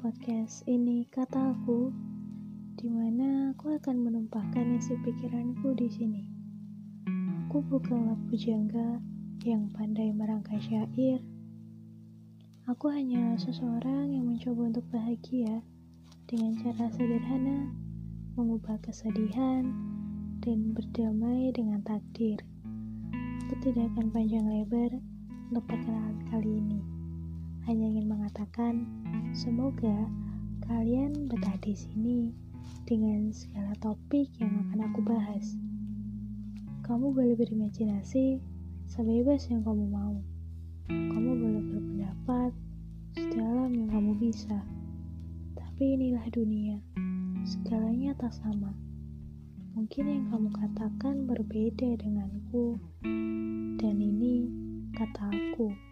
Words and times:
podcast 0.00 0.66
ini 0.66 1.06
kata 1.14 1.54
aku, 1.54 1.94
di 2.74 2.90
mana 2.90 3.54
aku 3.54 3.78
akan 3.78 4.02
menumpahkan 4.02 4.66
isi 4.74 4.98
pikiranku 5.06 5.78
di 5.78 5.86
sini. 5.86 6.26
Aku 7.46 7.62
bukanlah 7.62 8.18
pujangga 8.26 8.98
yang 9.46 9.70
pandai 9.70 10.10
merangkai 10.10 10.58
syair. 10.58 11.22
Aku 12.66 12.90
hanya 12.90 13.38
seseorang 13.38 14.10
yang 14.10 14.26
mencoba 14.26 14.74
untuk 14.74 14.86
bahagia 14.90 15.62
dengan 16.26 16.58
cara 16.58 16.90
sederhana, 16.90 17.70
mengubah 18.34 18.82
kesedihan, 18.82 19.70
dan 20.42 20.74
berdamai 20.74 21.54
dengan 21.54 21.78
takdir. 21.86 22.42
Aku 23.46 23.54
tidak 23.62 23.86
akan 23.94 24.10
panjang 24.10 24.50
lebar 24.50 24.98
untuk 25.54 25.62
perkenalan 25.70 26.18
kali 26.26 26.58
ini 26.58 26.99
hanya 27.70 27.86
ingin 27.86 28.10
mengatakan, 28.10 28.82
semoga 29.30 30.10
kalian 30.66 31.30
betah 31.30 31.54
di 31.62 31.78
sini 31.78 32.34
dengan 32.82 33.30
segala 33.30 33.70
topik 33.78 34.26
yang 34.42 34.50
akan 34.66 34.90
aku 34.90 35.00
bahas. 35.06 35.54
Kamu 36.82 37.14
boleh 37.14 37.38
berimajinasi 37.38 38.42
sebebas 38.90 39.46
yang 39.54 39.62
kamu 39.62 39.86
mau. 39.86 40.18
Kamu 40.90 41.30
boleh 41.30 41.62
berpendapat 41.70 42.50
sedalam 43.14 43.70
yang 43.70 43.86
kamu 43.86 44.18
bisa. 44.18 44.58
Tapi 45.54 45.94
inilah 45.94 46.26
dunia, 46.34 46.82
segalanya 47.46 48.18
tak 48.18 48.34
sama. 48.34 48.74
Mungkin 49.78 50.10
yang 50.10 50.26
kamu 50.26 50.50
katakan 50.58 51.22
berbeda 51.30 52.02
denganku, 52.02 52.82
dan 53.78 53.94
ini 53.94 54.50
kata 54.90 55.30
aku. 55.30 55.89